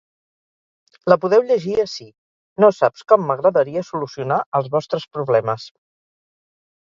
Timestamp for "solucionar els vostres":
3.91-5.07